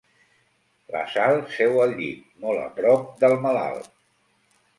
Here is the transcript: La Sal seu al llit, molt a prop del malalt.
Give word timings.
La 0.95 1.03
Sal 1.15 1.37
seu 1.57 1.77
al 1.83 1.93
llit, 1.99 2.25
molt 2.47 2.63
a 2.63 2.67
prop 2.81 3.07
del 3.27 3.37
malalt. 3.45 3.93